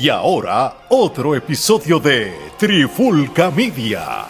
[0.00, 4.26] Y ahora, otro episodio de Trifulca Media.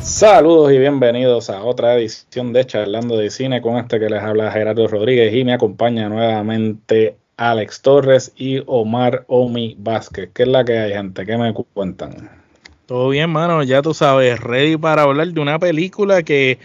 [0.00, 4.52] Saludos y bienvenidos a otra edición de Charlando de Cine con este que les habla
[4.52, 10.30] Gerardo Rodríguez y me acompaña nuevamente Alex Torres y Omar Omi Vázquez.
[10.32, 11.26] ¿Qué es la que hay, gente?
[11.26, 12.39] ¿Qué me cuentan?
[12.90, 16.58] Todo bien, mano, ya tú sabes, ready para hablar de una película que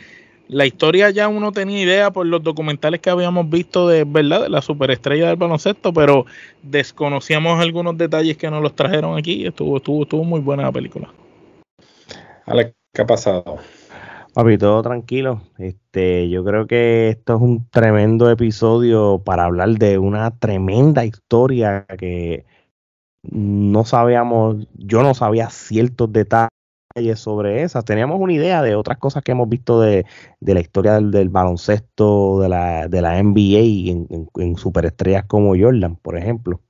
[0.47, 4.49] la historia ya uno tenía idea por los documentales que habíamos visto de verdad de
[4.49, 6.25] la superestrella del baloncesto, pero
[6.63, 9.45] desconocíamos algunos detalles que nos los trajeron aquí.
[9.45, 11.13] Estuvo, estuvo, estuvo muy buena la película.
[12.47, 13.59] Alex, ¿qué ha pasado?
[14.33, 15.43] Papi, todo tranquilo.
[15.59, 21.85] Este, yo creo que esto es un tremendo episodio para hablar de una tremenda historia
[21.99, 22.45] que
[23.31, 26.49] no sabíamos, yo no sabía ciertos detalles
[27.15, 27.81] sobre esa.
[27.81, 30.05] Teníamos una idea de otras cosas que hemos visto de,
[30.39, 36.17] la historia del, baloncesto, de la, de la NBA en, en, superestrellas como Jordan, por
[36.17, 36.61] ejemplo.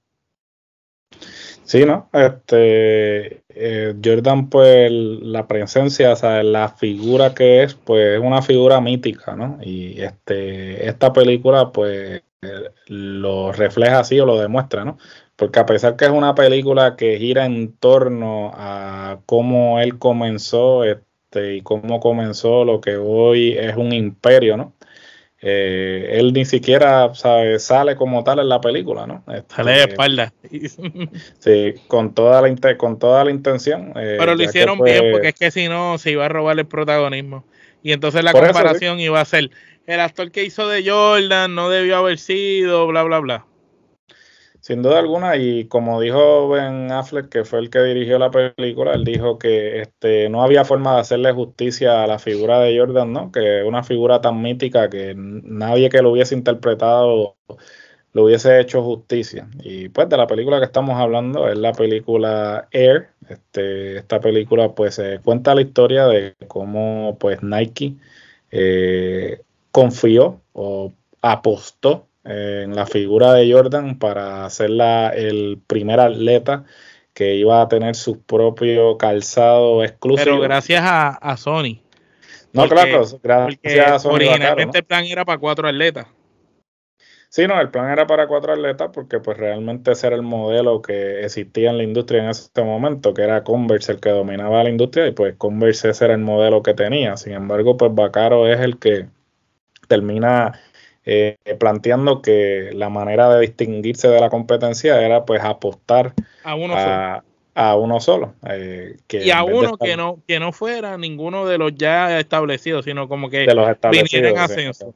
[1.64, 2.10] Sí, ¿no?
[2.14, 8.42] Este, eh, Jordan, pues la presencia, o sea, la figura que es, pues es una
[8.42, 9.58] figura mítica, ¿no?
[9.62, 12.22] Y este, esta película, pues
[12.88, 14.98] lo refleja así o lo demuestra, ¿no?
[15.36, 20.84] Porque a pesar que es una película que gira en torno a cómo él comenzó
[20.84, 24.74] este, y cómo comenzó lo que hoy es un imperio, ¿no?
[25.42, 29.24] Eh, él ni siquiera sabe, sale como tal en la película, ¿no?
[29.28, 30.34] Este, sale de espalda.
[31.40, 33.90] sí, con toda la, con toda la intención.
[33.96, 36.66] Eh, Pero lo hicieron bien porque es que si no se iba a robar el
[36.66, 37.46] protagonismo.
[37.84, 39.52] Y entonces la comparación iba a ser,
[39.86, 43.46] el actor que hizo de Jordan no debió haber sido, bla, bla, bla.
[44.66, 48.94] Sin duda alguna, y como dijo Ben Affleck, que fue el que dirigió la película,
[48.96, 53.14] él dijo que este, no había forma de hacerle justicia a la figura de Jordan,
[53.14, 53.32] ¿no?
[53.32, 57.36] Que una figura tan mítica que nadie que lo hubiese interpretado
[58.14, 59.48] lo hubiese hecho justicia.
[59.62, 63.10] Y pues de la película que estamos hablando es la película Air.
[63.30, 67.98] Este, esta película pues cuenta la historia de cómo pues Nike
[68.50, 70.92] eh, confió o
[71.22, 74.72] apostó en la figura de Jordan para ser
[75.14, 76.66] el primer atleta
[77.14, 80.26] que iba a tener su propio calzado exclusivo.
[80.26, 81.80] Pero gracias a, Sony.
[82.52, 84.14] No, claro, gracias a Sony.
[84.16, 86.08] Originalmente el plan era para cuatro atletas.
[87.30, 90.82] Sí, no, el plan era para cuatro atletas porque pues realmente ese era el modelo
[90.82, 94.70] que existía en la industria en ese momento, que era Converse el que dominaba la
[94.70, 97.18] industria y pues Converse ese era el modelo que tenía.
[97.18, 99.08] Sin embargo, pues Bacaro es el que
[99.90, 100.58] termina
[101.06, 106.74] eh, planteando que la manera de distinguirse de la competencia era pues apostar a uno
[106.74, 107.24] solo.
[107.58, 111.74] A uno solo eh, y a uno que no que no fuera ninguno de los
[111.76, 114.94] ya establecidos, sino como que en ascenso.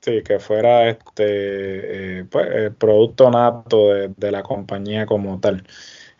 [0.00, 5.64] Sí, que fuera este eh, pues, el producto nato de la compañía como tal.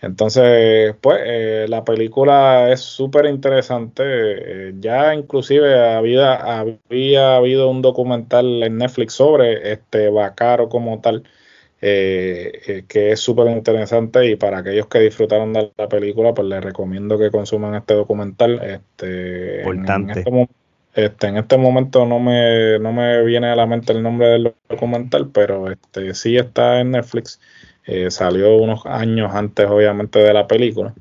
[0.02, 4.02] Entonces, pues eh, la película es súper interesante.
[4.04, 11.22] Eh, ya inclusive había, había habido un documental en Netflix sobre este Bacaro como tal,
[11.80, 16.64] eh, que es súper interesante y para aquellos que disfrutaron de la película, pues les
[16.64, 18.60] recomiendo que consuman este documental.
[18.60, 20.24] Este, Importante.
[20.26, 20.54] En este,
[20.94, 24.54] este, en este momento no me, no me viene a la mente el nombre del
[24.68, 27.40] documental, pero este sí está en Netflix.
[27.84, 30.94] Eh, salió unos años antes, obviamente, de la película.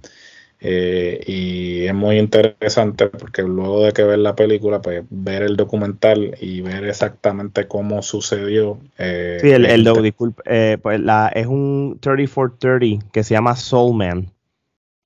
[0.64, 5.56] Eh, y es muy interesante porque luego de que ver la película, pues ver el
[5.56, 8.80] documental y ver exactamente cómo sucedió.
[9.00, 14.32] Eh, sí, el, el disculpe, pues la, es un 3430 que se llama Soul Man.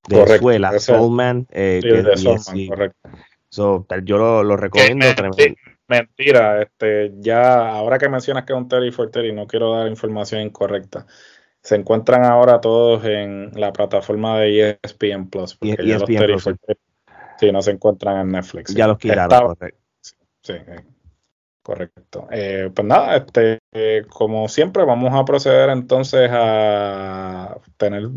[0.09, 1.47] De correcto, Soul Man.
[1.49, 3.09] sí, de Soul Man, correcto.
[4.03, 5.05] yo lo, lo recomiendo.
[5.87, 11.05] Mentira, este, ya ahora que mencionas que es un 3430, no quiero dar información incorrecta
[11.65, 15.55] se encuentran ahora todos en la plataforma de ESPN Plus.
[15.55, 16.49] Porque ya los e Plus,
[17.39, 17.51] sí.
[17.51, 18.75] no se encuentran en Netflix.
[18.75, 19.57] Ya los quitaron.
[20.43, 20.53] Sí,
[21.63, 22.27] correcto.
[22.29, 23.57] Eh, pues nada, este,
[24.09, 28.09] como siempre, vamos a proceder entonces a tener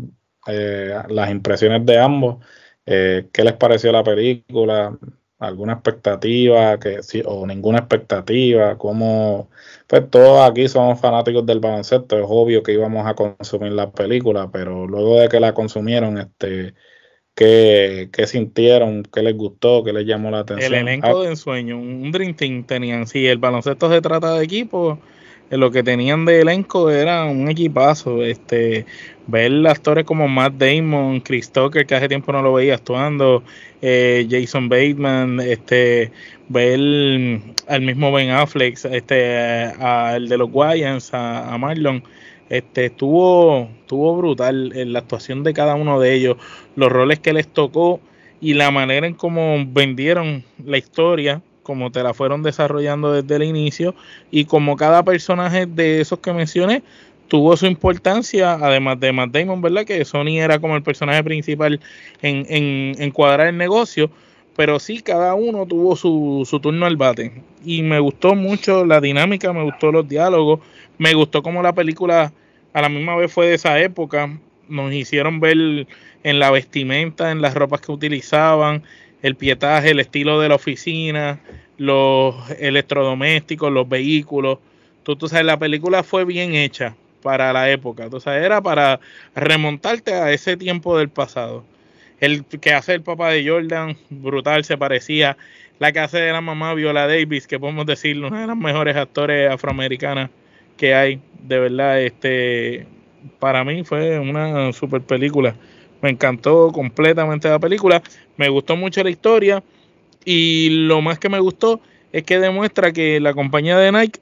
[0.45, 2.45] eh, las impresiones de ambos.
[2.85, 4.95] Eh, ¿Qué les pareció la película?
[5.39, 9.49] Alguna expectativa que sí, o ninguna expectativa, como
[9.87, 14.49] pues todos aquí somos fanáticos del baloncesto, es obvio que íbamos a consumir la película,
[14.51, 16.75] pero luego de que la consumieron, este
[17.35, 19.03] ¿qué, qué sintieron?
[19.03, 19.83] ¿Qué les gustó?
[19.83, 20.73] ¿Qué les llamó la atención?
[20.73, 21.23] El elenco ah.
[21.23, 24.99] de ensueño, un Dream Team tenían, si el baloncesto se trata de equipo,
[25.57, 28.23] lo que tenían de elenco era un equipazo.
[28.23, 28.85] Este,
[29.27, 33.43] ver actores como Matt Damon, Chris Tucker, que hace tiempo no lo veía actuando,
[33.81, 36.11] eh, Jason Bateman, este,
[36.47, 36.79] ver
[37.67, 42.03] al mismo Ben Affleck, este, al de los Guayans, a, Marlon.
[42.49, 46.37] Este, estuvo, estuvo brutal en la actuación de cada uno de ellos,
[46.75, 47.99] los roles que les tocó
[48.41, 53.43] y la manera en cómo vendieron la historia como te la fueron desarrollando desde el
[53.43, 53.93] inicio
[54.31, 56.81] y como cada personaje de esos que mencioné
[57.27, 59.85] tuvo su importancia, además de Matt Damon, ¿verdad?
[59.85, 61.79] Que Sony era como el personaje principal
[62.23, 64.09] en, en, en cuadrar el negocio,
[64.55, 67.43] pero sí, cada uno tuvo su, su turno al bate.
[67.63, 70.61] Y me gustó mucho la dinámica, me gustó los diálogos,
[70.97, 72.33] me gustó como la película
[72.73, 75.85] a la misma vez fue de esa época, nos hicieron ver
[76.23, 78.81] en la vestimenta, en las ropas que utilizaban,
[79.21, 81.39] el pietaje, el estilo de la oficina,
[81.77, 84.59] los electrodomésticos, los vehículos.
[85.03, 88.03] Tú, tú sabes, la película fue bien hecha para la época.
[88.03, 88.99] Entonces era para
[89.35, 91.63] remontarte a ese tiempo del pasado.
[92.19, 95.37] El que hace el papá de Jordan, brutal, se parecía.
[95.79, 98.97] La que hace de la mamá Viola Davis, que podemos decir una de las mejores
[98.97, 100.29] actores afroamericanas
[100.75, 101.21] que hay.
[101.41, 102.85] De verdad, este
[103.39, 105.55] para mí fue una super película.
[106.01, 108.01] Me encantó completamente la película.
[108.39, 109.61] Me gustó mucho la historia.
[110.23, 111.81] Y lo más que me gustó
[112.13, 114.21] es que demuestra que la compañía de Nike,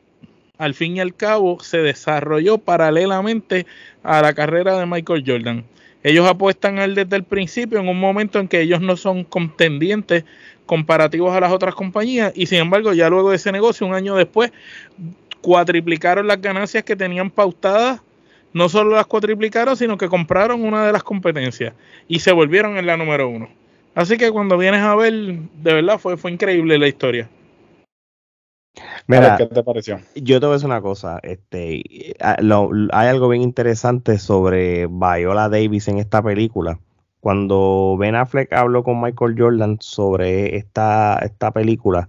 [0.57, 3.67] al fin y al cabo, se desarrolló paralelamente
[4.01, 5.65] a la carrera de Michael Jordan.
[6.01, 9.23] Ellos apuestan a él desde el principio, en un momento en que ellos no son
[9.23, 10.23] contendientes
[10.65, 12.33] comparativos a las otras compañías.
[12.35, 14.51] Y sin embargo, ya luego de ese negocio, un año después,
[15.41, 18.01] cuatriplicaron las ganancias que tenían pautadas
[18.51, 21.75] no solo las cuatriplicaron, sino que compraron una de las competencias
[22.07, 23.49] y se volvieron en la número uno.
[23.97, 27.27] Así que cuando vienes a ver, de verdad fue, fue increíble la historia.
[29.07, 29.99] Mira, ¿qué te pareció?
[30.13, 31.81] Yo te voy a decir una cosa, este,
[32.19, 36.79] hay algo bien interesante sobre Viola Davis en esta película.
[37.21, 42.07] Cuando Ben Affleck habló con Michael Jordan sobre esta, esta película,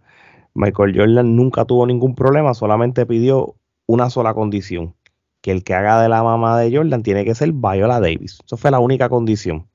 [0.53, 3.55] Michael Jordan nunca tuvo ningún problema, solamente pidió
[3.87, 4.95] una sola condición,
[5.41, 8.41] que el que haga de la mamá de Jordan tiene que ser Viola Davis.
[8.45, 9.67] Eso fue la única condición.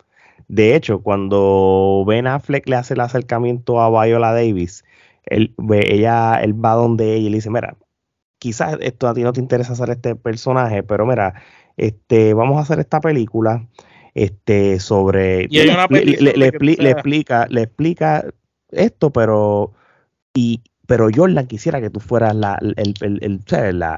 [0.54, 4.84] De hecho, cuando Ben Affleck le hace el acercamiento a Viola Davis,
[5.26, 7.76] él, ella, él va donde ella y le dice, mira,
[8.38, 11.42] quizás esto a ti no te interesa hacer este personaje, pero mira,
[11.76, 13.68] este, vamos a hacer esta película
[14.14, 15.46] este, sobre...
[15.50, 16.46] Y le, le,
[16.90, 18.24] explica, le explica
[18.70, 19.74] esto, pero...
[20.36, 23.98] Y, pero Jordan quisiera que tú fueras la, el, el, la,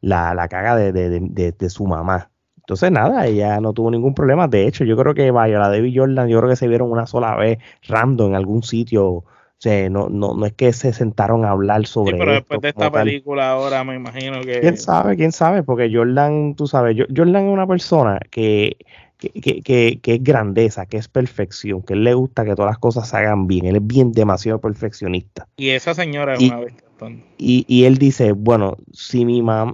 [0.00, 2.30] la, la, caga de, de, de, su mamá.
[2.66, 4.48] Entonces, nada, ella no tuvo ningún problema.
[4.48, 7.06] De hecho, yo creo que vaya, la David Jordan, yo creo que se vieron una
[7.06, 9.06] sola vez random en algún sitio.
[9.06, 9.24] O
[9.58, 12.68] sea, no, no, no es que se sentaron a hablar sobre sí, pero después de
[12.70, 14.58] esta película ahora me imagino que...
[14.58, 15.16] ¿Quién sabe?
[15.16, 15.62] ¿Quién sabe?
[15.62, 18.76] Porque Jordan, tú sabes, Jordan es una persona que
[19.16, 19.30] que,
[19.62, 23.08] que, que, es grandeza, que es perfección, que él le gusta que todas las cosas
[23.08, 23.64] se hagan bien.
[23.64, 25.48] Él es bien demasiado perfeccionista.
[25.56, 26.84] Y esa señora es una bestia.
[27.38, 29.72] Y, y él dice, bueno, si mi mamá,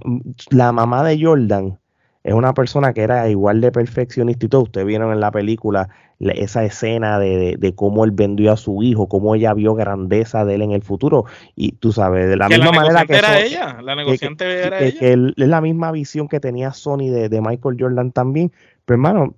[0.49, 1.77] la mamá de Jordan
[2.23, 5.89] es una persona que era igual de perfeccionista y todo, ustedes vieron en la película
[6.19, 10.55] esa escena de, de, cómo él vendió a su hijo, cómo ella vio grandeza de
[10.55, 11.25] él en el futuro.
[11.53, 13.17] Y tú sabes, de la misma manera que...
[13.17, 14.99] Era ella, la negociante era ella.
[14.99, 18.53] Que es la misma visión que tenía Sony de, de Michael Jordan también
[18.85, 19.35] pero hermano,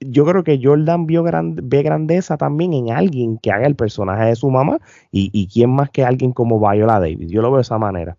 [0.00, 4.36] yo creo que Jordan vio ve grandeza también en alguien que haga el personaje de
[4.36, 4.78] su mamá
[5.10, 7.30] y, y quién más que alguien como Viola Davis.
[7.30, 8.16] Yo lo veo de esa manera.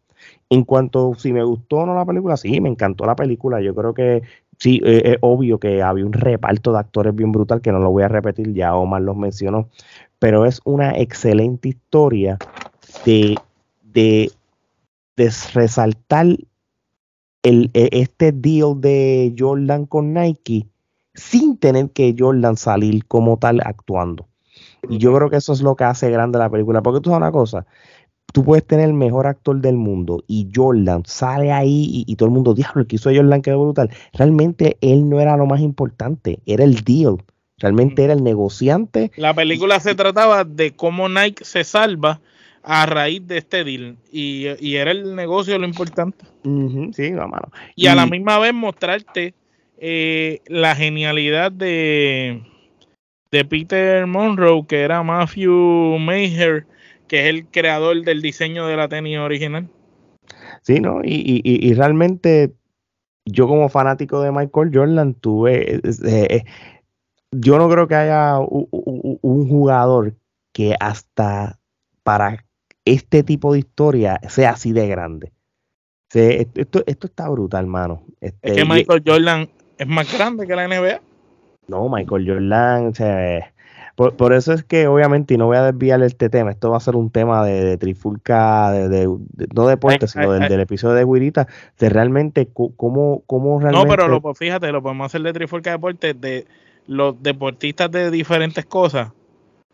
[0.49, 3.61] En cuanto si me gustó o no la película, sí, me encantó la película.
[3.61, 4.21] Yo creo que
[4.57, 7.91] sí, eh, es obvio que había un reparto de actores bien brutal, que no lo
[7.91, 9.69] voy a repetir, ya Omar los mencionó,
[10.19, 12.37] pero es una excelente historia
[13.05, 13.35] de,
[13.83, 14.31] de,
[15.15, 16.27] de resaltar
[17.43, 20.67] el, e, este deal de Jordan con Nike
[21.13, 24.27] sin tener que Jordan salir como tal actuando.
[24.89, 26.81] Y yo creo que eso es lo que hace grande la película.
[26.81, 27.65] Porque tú sabes una cosa,
[28.35, 32.35] tú puedes tener el mejor actor del mundo y Jordan sale ahí y, todo el
[32.35, 33.89] mundo, diablo, el que hizo Jordan quedó brutal.
[34.11, 37.23] Realmente él no era lo más importante, era el deal.
[37.59, 39.09] Realmente era el negociante.
[39.15, 42.19] La película se trataba de cómo Nike se salva
[42.61, 43.95] a raíz de este deal.
[44.11, 46.25] Y, era el negocio lo importante.
[46.43, 47.49] sí, mano.
[47.73, 49.33] Y, a la misma vez mostrarte
[49.77, 52.43] eh, la genialidad de,
[53.31, 56.67] de Peter Monroe, que era Matthew Mayher,
[57.07, 59.69] que es el creador del diseño de la tenis original.
[60.61, 61.01] Sí, ¿no?
[61.03, 62.53] Y, y, realmente
[63.25, 65.75] yo como fanático de Michael Jordan tuve...
[65.75, 66.43] Eh, eh,
[67.31, 70.15] yo no creo que haya un jugador
[70.53, 71.59] que hasta
[72.03, 72.45] para
[72.85, 75.33] este tipo de historia sea así de grande.
[76.13, 78.03] esto, esto está brutal, mano.
[78.21, 81.01] Este, es que Michael Jordan es más grande que la NBA.
[81.67, 83.53] No, Michael Jordan, o sea,
[83.95, 86.81] por, eso es que obviamente, y no voy a desviar este tema, esto va a
[86.81, 89.07] ser un tema de, trifulca, de,
[89.53, 91.47] no deporte, sino del, episodio de Guirita,
[91.79, 93.87] de realmente cómo, cómo realmente...
[93.87, 96.45] No, pero lo, fíjate, lo podemos hacer de trifulca deporte de
[96.87, 99.11] los deportistas de diferentes cosas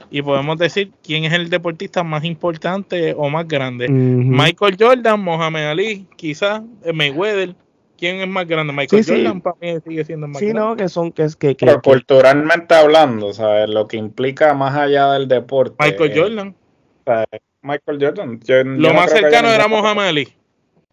[0.10, 3.88] y podemos decir quién es el deportista más importante o más grande.
[3.90, 7.56] Michael Jordan, Mohamed Ali, quizás eh, Mayweather.
[8.02, 8.74] ¿Quién es más grande?
[8.74, 10.60] Michael Jordan para mí sigue siendo más grande.
[10.60, 13.70] Sí, no, que son que es que, culturalmente hablando, ¿sabes?
[13.70, 15.76] Lo que implica más allá del deporte.
[15.78, 16.56] Michael Jordan.
[17.62, 18.40] Michael Jordan.
[18.82, 20.34] Lo más cercano era Mohamed Ali.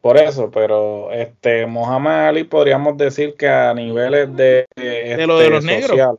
[0.02, 5.48] Por eso, pero este Mohamed Ali podríamos decir que a niveles de de lo de
[5.48, 6.18] los este, negros.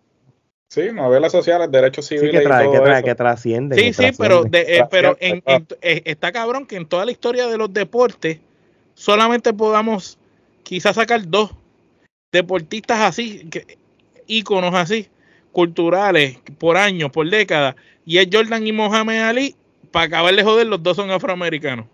[0.69, 2.31] Sí, novelas sociales, derechos civiles.
[2.31, 3.75] Sí, que, trae, que, trae, que trasciende.
[3.75, 5.43] Sí, sí, pero, eh, pero en,
[5.81, 8.39] eh, está cabrón que en toda la historia de los deportes
[8.96, 10.17] solamente podamos
[10.63, 11.51] quizás sacar dos
[12.31, 13.49] deportistas así,
[14.27, 15.07] íconos así,
[15.51, 17.75] culturales, por años, por décadas,
[18.05, 19.55] y es Jordan y Mohamed Ali,
[19.91, 21.87] para acabar de joder, los dos son afroamericanos.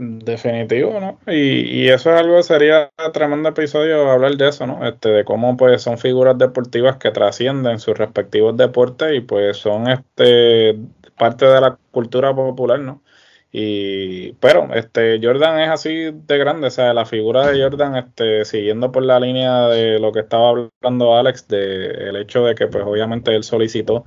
[0.00, 1.18] Definitivo, ¿no?
[1.26, 4.86] Y, y, eso es algo, sería tremendo episodio hablar de eso, ¿no?
[4.86, 9.88] Este, de cómo pues son figuras deportivas que trascienden sus respectivos deportes y pues son
[9.88, 10.78] este
[11.16, 13.02] parte de la cultura popular, ¿no?
[13.50, 18.44] Y, pero este Jordan es así de grande, o sea, la figura de Jordan, este,
[18.44, 22.66] siguiendo por la línea de lo que estaba hablando Alex, de el hecho de que
[22.66, 24.04] pues obviamente él solicitó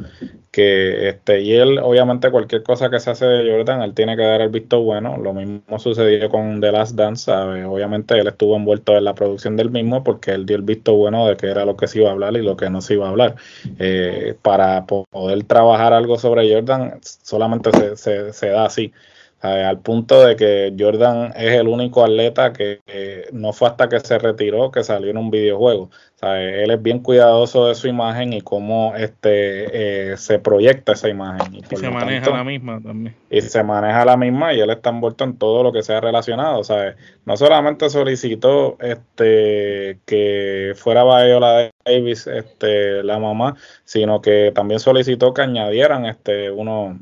[0.51, 4.23] que este, y él, obviamente cualquier cosa que se hace de Jordan, él tiene que
[4.23, 5.17] dar el visto bueno.
[5.17, 7.31] Lo mismo sucedió con The Last Dance.
[7.31, 11.25] Obviamente él estuvo envuelto en la producción del mismo porque él dio el visto bueno
[11.27, 13.07] de que era lo que se iba a hablar y lo que no se iba
[13.07, 13.35] a hablar.
[13.79, 18.91] Eh, para poder trabajar algo sobre Jordan, solamente se, se da así
[19.41, 22.79] al punto de que Jordan es el único atleta que
[23.33, 25.89] no fue hasta que se retiró que salió en un videojuego.
[26.21, 31.55] Él es bien cuidadoso de su imagen y cómo este, eh, se proyecta esa imagen.
[31.55, 33.15] Y, se maneja la misma también.
[33.31, 36.63] Y se maneja la misma y él está envuelto en todo lo que sea relacionado.
[36.63, 36.95] ¿sabes?
[37.25, 45.33] No solamente solicitó este, que fuera Viola Davis este, la mamá, sino que también solicitó
[45.33, 46.99] que añadieran este, uno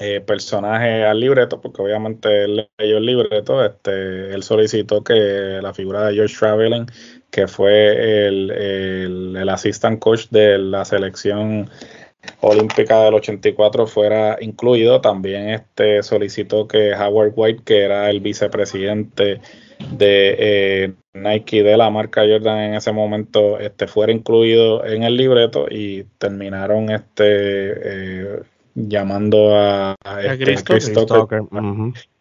[0.00, 5.74] eh, personaje al libreto, porque obviamente él leyó el libreto, este, él solicitó que la
[5.74, 6.86] figura de George Traveling,
[7.30, 11.68] que fue el, el, assistant coach de la selección
[12.40, 15.00] olímpica del 84 fuera incluido.
[15.00, 19.40] También este solicitó que Howard White, que era el vicepresidente
[19.90, 25.16] de eh, Nike de la marca Jordan en ese momento, este, fuera incluido en el
[25.16, 28.42] libreto y terminaron este eh,
[28.74, 30.92] llamando a, este, Chris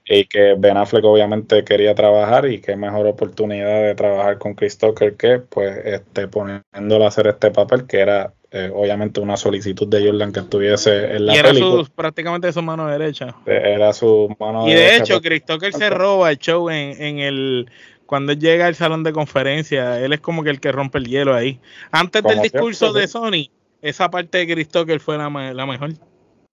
[0.05, 4.77] y que Ben Affleck obviamente quería trabajar y qué mejor oportunidad de trabajar con Chris
[4.77, 9.88] Tucker que pues este poniéndolo a hacer este papel que era eh, obviamente una solicitud
[9.88, 13.36] de Jordan que estuviese en la y era Su, prácticamente su mano derecha.
[13.46, 17.70] Era su mano y de hecho Chris Tucker se roba el show en, en el
[18.05, 21.05] cuando él llega al salón de conferencia él es como que el que rompe el
[21.05, 21.60] hielo ahí.
[21.91, 23.50] Antes del discurso de Sony
[23.81, 25.91] esa parte de Chris Tucker fue la, la mejor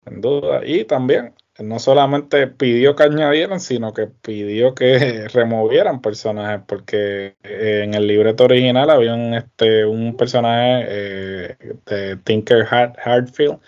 [0.07, 0.61] sin duda.
[0.65, 7.93] Y también no solamente pidió que añadieran, sino que pidió que removieran personajes, porque en
[7.93, 13.59] el libreto original había un, este, un personaje eh, de Tinker Hartfield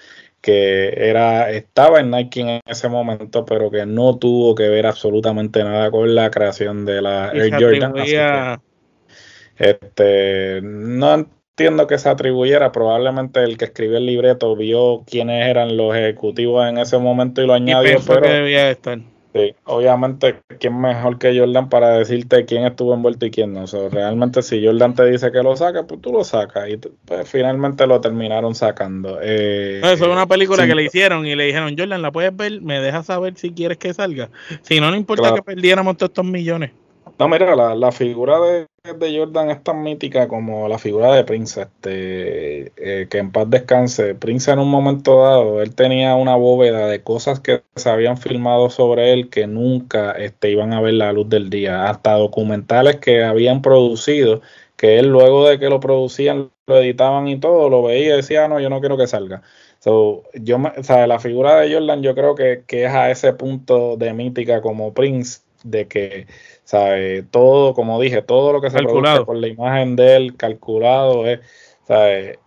[0.48, 5.62] que era, estaba en Nike en ese momento, pero que no tuvo que ver absolutamente
[5.62, 7.94] nada con la creación de la Air Jordan.
[9.58, 11.28] este, no,
[11.58, 16.70] entiendo que se atribuyera, probablemente el que escribió el libreto vio quiénes eran los ejecutivos
[16.70, 19.00] en ese momento y lo añadió, pero que debía estar.
[19.34, 23.66] Sí, obviamente, ¿quién mejor que Jordan para decirte quién estuvo envuelto y quién no?
[23.90, 26.70] realmente, si Jordan te dice que lo saca, pues tú lo sacas.
[26.70, 29.18] Y pues, finalmente lo terminaron sacando.
[29.22, 32.62] Eh, eso es una película que le hicieron y le dijeron, Jordan, ¿la puedes ver?
[32.62, 34.30] ¿Me dejas saber si quieres que salga?
[34.62, 36.70] Si no, no importa que perdiéramos todos estos millones.
[37.20, 41.24] No, mira, la, la figura de, de, Jordan es tan mítica como la figura de
[41.24, 44.14] Prince, este, eh, que en paz descanse.
[44.14, 48.70] Prince en un momento dado, él tenía una bóveda de cosas que se habían filmado
[48.70, 53.24] sobre él que nunca este, iban a ver la luz del día, hasta documentales que
[53.24, 54.42] habían producido,
[54.76, 58.46] que él luego de que lo producían, lo editaban y todo, lo veía y decía,
[58.46, 59.42] ah, no, yo no quiero que salga.
[59.80, 63.34] So, yo, o sea, la figura de Jordan yo creo que, que es a ese
[63.34, 66.28] punto de mítica como Prince, de que
[66.68, 67.24] ¿sabe?
[67.24, 71.40] Todo, como dije, todo lo que se produce por la imagen de él, calculado, es,
[71.88, 72.40] ¿sabe?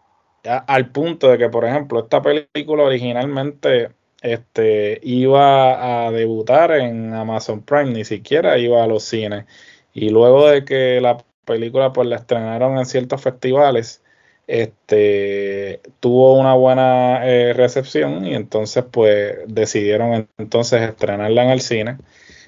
[0.45, 7.63] al punto de que, por ejemplo, esta película originalmente este, iba a debutar en Amazon
[7.63, 9.47] Prime, ni siquiera iba a los cines.
[9.95, 14.03] Y luego de que la película pues la estrenaron en ciertos festivales,
[14.47, 21.97] este, tuvo una buena eh, recepción y entonces pues decidieron entonces estrenarla en el cine.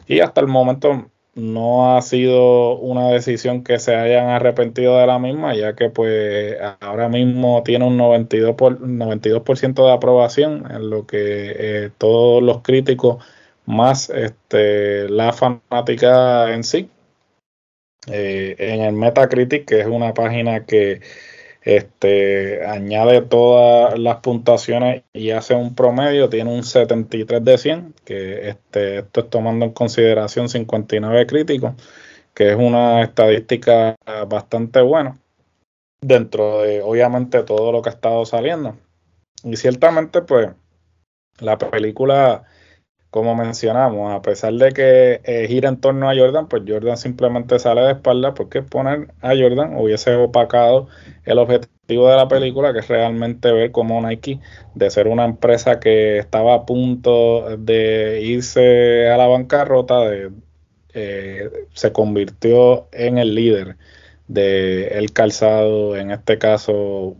[0.07, 5.18] Y hasta el momento no ha sido una decisión que se hayan arrepentido de la
[5.18, 11.06] misma, ya que pues ahora mismo tiene un 92%, por, 92 de aprobación, en lo
[11.06, 11.16] que
[11.86, 13.24] eh, todos los críticos
[13.66, 16.90] más este, la fanática en sí.
[18.08, 21.00] Eh, en el Metacritic, que es una página que
[21.62, 28.49] este, añade todas las puntuaciones y hace un promedio, tiene un 73 de 100, que
[28.49, 31.75] este, esto es tomando en consideración 59 críticos,
[32.35, 33.97] que es una estadística
[34.28, 35.19] bastante buena
[36.02, 38.76] dentro de obviamente todo lo que ha estado saliendo.
[39.45, 40.50] Y ciertamente pues
[41.38, 42.45] la película
[43.12, 47.59] como mencionamos, a pesar de que eh, gira en torno a Jordan, pues Jordan simplemente
[47.59, 50.88] sale de espalda porque poner a Jordan hubiese opacado
[51.26, 54.40] el objetivo de la película, que es realmente ver cómo Nike,
[54.75, 60.04] de ser una empresa que estaba a punto de irse a la bancarrota,
[60.95, 63.76] eh, se convirtió en el líder
[64.26, 67.14] del el calzado, en este caso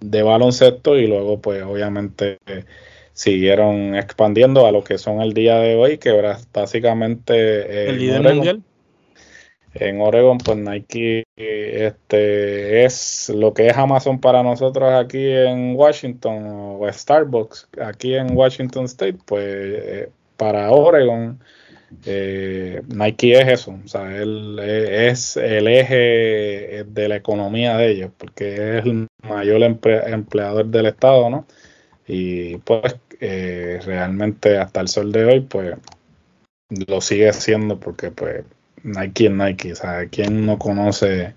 [0.00, 2.38] de baloncesto, y luego pues obviamente
[3.16, 6.12] siguieron expandiendo a lo que son el día de hoy, que
[6.52, 8.62] básicamente eh, el líder mundial.
[9.72, 16.44] En Oregon, pues Nike este, es lo que es Amazon para nosotros aquí en Washington
[16.46, 21.38] o Starbucks aquí en Washington State, pues eh, para Oregon
[22.04, 28.10] eh, Nike es eso, o sea, él es el eje de la economía de ellos,
[28.16, 31.46] porque es el mayor empleador del estado, ¿no?
[32.06, 35.76] Y pues eh, realmente hasta el sol de hoy, pues
[36.68, 38.44] lo sigue haciendo porque pues
[38.82, 40.08] Nike es Nike, ¿sabes?
[40.10, 41.34] ¿Quién no conoce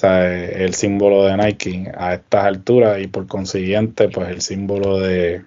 [0.00, 5.42] el símbolo de Nike a estas alturas y por consiguiente pues el símbolo de,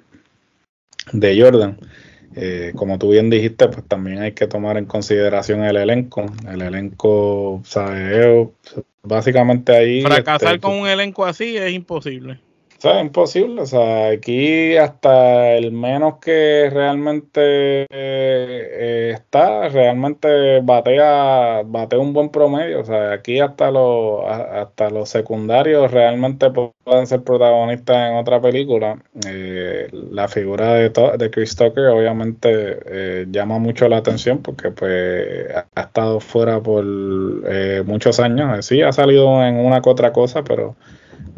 [1.14, 1.78] de Jordan?
[2.36, 6.26] Eh, como tú bien dijiste, pues también hay que tomar en consideración el elenco.
[6.48, 8.48] El elenco, ¿sabes?
[9.04, 10.02] Básicamente ahí...
[10.02, 12.40] Fracasar este, con un elenco así es imposible.
[12.82, 13.62] O sea, imposible.
[13.62, 22.30] O sea, aquí hasta el menos que realmente eh, está, realmente batea, batea un buen
[22.30, 22.80] promedio.
[22.82, 28.98] O sea, aquí hasta los, hasta los secundarios realmente pueden ser protagonistas en otra película.
[29.28, 35.56] Eh, la figura de, de Chris Tucker obviamente eh, llama mucho la atención porque pues
[35.76, 36.84] ha estado fuera por
[37.86, 38.66] muchos años.
[38.66, 40.76] Sí, ha salido en una que otra cosa, pero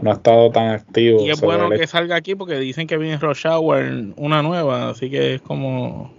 [0.04, 1.22] no ha estado tan activo.
[1.22, 5.10] Y es bueno que salga aquí porque dicen que viene Rush Hour, una nueva, así
[5.10, 6.12] que es como...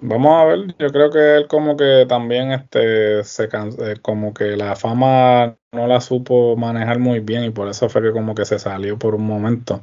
[0.00, 4.56] Vamos a ver, yo creo que él como que también este se eh, como que
[4.56, 8.44] la fama no la supo manejar muy bien y por eso fue que como que
[8.44, 9.80] se salió por un momento.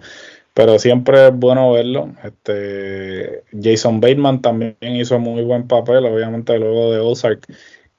[0.54, 2.10] Pero siempre es bueno verlo.
[2.22, 7.48] Este Jason Bateman también hizo muy buen papel, obviamente luego de Ozark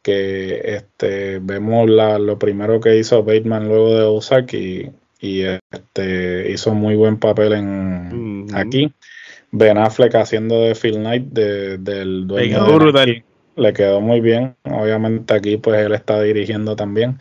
[0.02, 6.50] que este vemos la, lo primero que hizo Bateman luego de Ozark y y este
[6.50, 8.92] hizo muy buen papel en aquí.
[9.52, 13.24] Ben Affleck haciendo de Phil Knight del dueño de
[13.56, 14.56] le quedó muy bien.
[14.64, 17.18] Obviamente aquí pues él está dirigiendo también.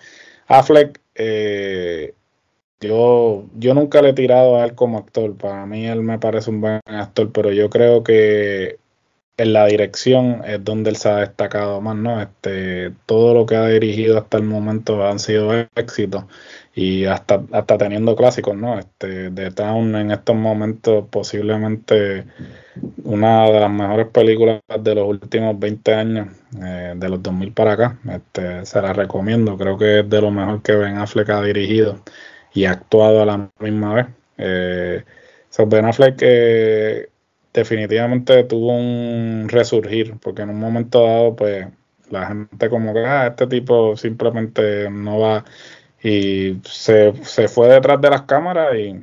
[0.48, 2.14] Affleck, eh,
[2.80, 5.36] yo, yo nunca le he tirado a él como actor.
[5.36, 8.78] Para mí él me parece un buen actor, pero yo creo que
[9.44, 12.22] en la dirección es donde él se ha destacado más, ¿no?
[12.22, 16.26] Este, todo lo que ha dirigido hasta el momento han sido éxitos
[16.76, 18.80] y hasta, hasta teniendo clásicos, ¿no?
[18.80, 22.26] Este, The Town en estos momentos posiblemente
[23.04, 26.28] una de las mejores películas de los últimos 20 años,
[26.62, 28.00] eh, de los 2000 para acá.
[28.10, 32.00] Este, se la recomiendo, creo que es de lo mejor que Ben Affleck ha dirigido
[32.54, 34.08] y actuado a la misma vez.
[34.38, 35.04] Eh,
[35.68, 37.10] Ben Affleck eh,
[37.54, 41.68] definitivamente tuvo un resurgir, porque en un momento dado, pues
[42.10, 45.46] la gente como que, ah, este tipo simplemente no va
[46.02, 47.14] y se,
[47.48, 49.00] fue detrás de las cámaras y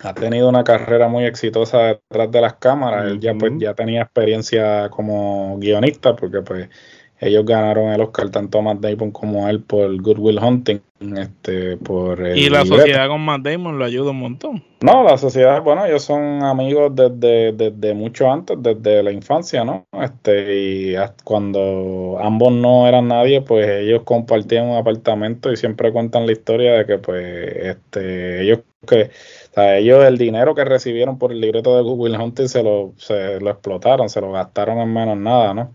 [0.00, 3.06] ha tenido una carrera muy exitosa detrás de las cámaras.
[3.06, 6.68] Él ya pues ya tenía experiencia como guionista porque pues
[7.20, 10.80] ellos ganaron el Oscar, tanto Matt Damon como él, por Good Will Hunting.
[11.16, 14.64] Este, por y la sociedad con Matt Damon lo ayuda un montón.
[14.80, 19.86] No, la sociedad, bueno, ellos son amigos desde, desde mucho antes, desde la infancia, ¿no?
[19.92, 26.26] Este, y cuando ambos no eran nadie, pues ellos compartían un apartamento y siempre cuentan
[26.26, 29.04] la historia de que, pues, este, ellos que,
[29.50, 32.62] o sea, ellos el dinero que recibieron por el libreto de Good Will Hunting se
[32.62, 35.74] lo, se lo explotaron, se lo gastaron en menos nada, ¿no?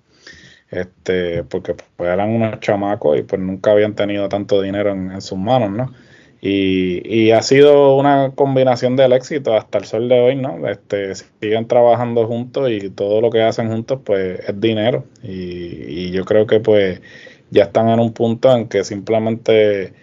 [0.71, 5.37] Este, porque pues, eran unos chamacos y pues nunca habían tenido tanto dinero en, sus
[5.37, 5.93] manos, ¿no?
[6.41, 10.67] Y, y, ha sido una combinación del éxito hasta el sol de hoy, ¿no?
[10.69, 16.11] Este, siguen trabajando juntos y todo lo que hacen juntos pues es dinero y, y
[16.11, 17.01] yo creo que pues
[17.49, 19.93] ya están en un punto en que simplemente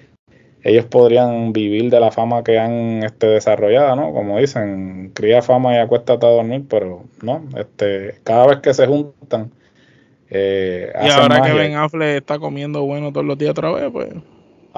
[0.67, 4.13] ellos podrían vivir de la fama que han este, desarrollado, ¿no?
[4.13, 8.87] Como dicen, cría fama y acuéstate a dormir, pero no, este, cada vez que se
[8.87, 9.53] juntan,
[10.31, 14.09] eh, y ahora que Ben Affleck está comiendo bueno todos los días otra vez, pues.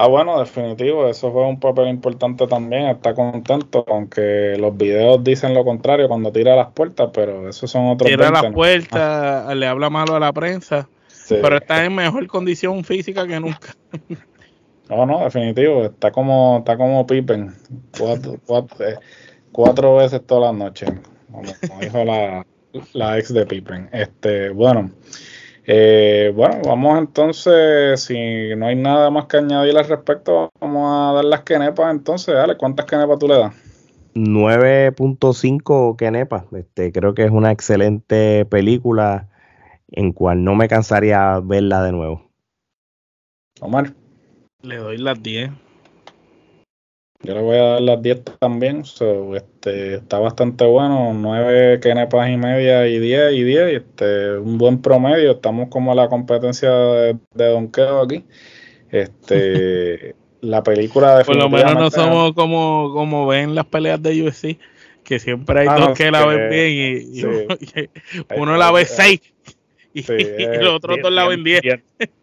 [0.00, 5.54] Ah, bueno, definitivo, eso fue un papel importante también, está contento, aunque los videos dicen
[5.54, 9.90] lo contrario cuando tira las puertas, pero esos son otros Tira las puertas, le habla
[9.90, 10.88] malo a la prensa,
[11.28, 13.74] pero está en mejor condición física que nunca.
[14.88, 17.54] No, no, definitivo, está como, está como Pippen,
[17.98, 18.96] cuatro, cuatro, eh,
[19.52, 20.90] cuatro veces todas las noches,
[21.30, 22.46] como, dijo la,
[22.94, 23.90] la ex de Pippen.
[23.92, 24.90] Este, bueno,
[25.70, 31.12] eh, bueno, vamos entonces, si no hay nada más que añadir al respecto, vamos a
[31.16, 32.34] dar las quenepas entonces.
[32.34, 33.54] Dale, ¿cuántas quenepas tú le das?
[34.14, 36.44] 9.5 quenepas.
[36.52, 39.28] Este, creo que es una excelente película
[39.88, 42.30] en cual no me cansaría verla de nuevo.
[43.60, 43.92] Omar.
[44.62, 45.50] Le doy las 10.
[47.20, 48.82] Yo le voy a dar las 10 también.
[48.82, 51.12] este, está bastante bueno.
[51.14, 53.60] 9 kenepas y media y 10 y 10.
[53.74, 55.32] Este, un buen promedio.
[55.32, 57.70] Estamos como la competencia de, de
[58.02, 58.24] aquí.
[58.90, 64.22] Este, la película de Por lo menos no somos como, como ven las peleas de
[64.22, 64.58] UFC,
[65.04, 67.24] que siempre hay ah, dos que la ven bien y,
[68.36, 69.20] uno, la ve 6
[69.94, 71.62] y, eh, los otros dos la ven 10.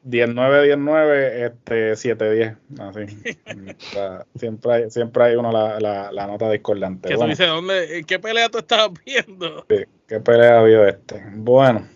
[0.07, 2.57] 10-9, este, 7-10.
[2.79, 3.17] Así.
[4.35, 7.09] siempre, hay, siempre hay uno la, la, la nota discordante.
[7.09, 9.65] ¿Qué, dice, ¿dónde, ¿Qué pelea tú estabas viendo?
[9.67, 11.23] ¿Qué pelea vio este?
[11.33, 11.87] Bueno,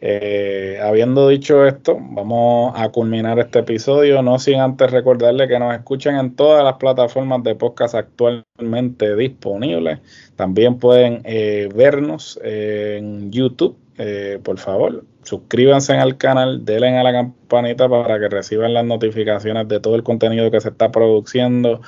[0.00, 5.74] eh, habiendo dicho esto, vamos a culminar este episodio, no sin antes recordarle que nos
[5.74, 10.00] escuchen en todas las plataformas de podcast actualmente disponibles.
[10.36, 17.12] También pueden eh, vernos en YouTube eh, por favor, suscríbanse al canal, denle a la
[17.12, 21.80] campanita para que reciban las notificaciones de todo el contenido que se está produciendo,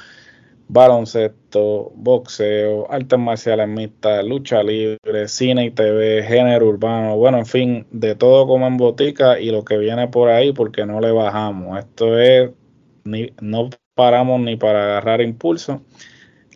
[0.68, 7.86] baloncesto, boxeo, artes marciales mixtas, lucha libre, cine y TV, género urbano, bueno, en fin,
[7.90, 11.78] de todo como en botica y lo que viene por ahí porque no le bajamos.
[11.78, 12.50] Esto es,
[13.04, 15.82] ni, no paramos ni para agarrar impulso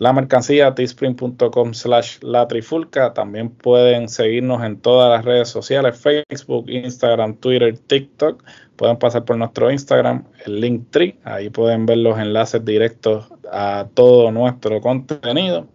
[0.00, 3.12] la mercancía teespring.com slash la trifulca.
[3.12, 8.42] También pueden seguirnos en todas las redes sociales, Facebook, Instagram, Twitter, TikTok.
[8.76, 11.18] Pueden pasar por nuestro Instagram, el link tree.
[11.22, 15.68] Ahí pueden ver los enlaces directos a todo nuestro contenido.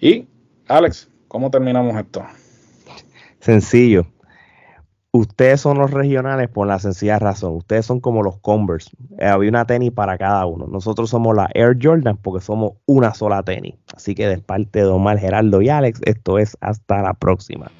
[0.00, 0.26] Y,
[0.66, 2.26] Alex, ¿cómo terminamos esto?
[3.38, 4.08] Sencillo
[5.12, 7.54] ustedes son los regionales por la sencilla razón.
[7.56, 8.90] Ustedes son como los Converse.
[9.18, 10.66] Eh, había una tenis para cada uno.
[10.66, 13.74] Nosotros somos la Air Jordan porque somos una sola tenis.
[13.94, 17.70] Así que de parte de Omar, Geraldo y Alex, esto es hasta la próxima.